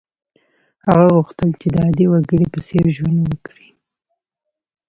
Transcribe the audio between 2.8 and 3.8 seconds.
ژوند وکړي.